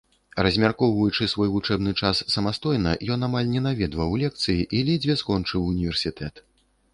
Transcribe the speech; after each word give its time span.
Размяркоўваючы 0.45 1.27
свой 1.33 1.51
вучэбны 1.55 1.93
час 2.07 2.21
самастойна, 2.35 2.95
ён 3.17 3.27
амаль 3.29 3.51
не 3.53 3.61
наведваў 3.67 4.17
лекцыі 4.23 4.65
і 4.79 4.81
ледзьве 4.89 5.19
скончыў 5.25 5.69
універсітэт. 5.77 6.35